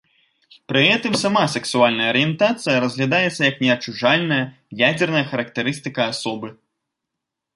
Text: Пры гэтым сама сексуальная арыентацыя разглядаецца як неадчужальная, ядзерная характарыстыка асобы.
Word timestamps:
Пры 0.71 0.79
гэтым 0.85 1.13
сама 1.23 1.41
сексуальная 1.55 2.07
арыентацыя 2.13 2.77
разглядаецца 2.85 3.41
як 3.51 3.55
неадчужальная, 3.65 4.41
ядзерная 4.89 5.23
характарыстыка 5.35 6.01
асобы. 6.15 6.47